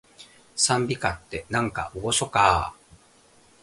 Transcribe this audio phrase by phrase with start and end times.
[0.55, 2.81] 讃美歌って、なんかおごそかー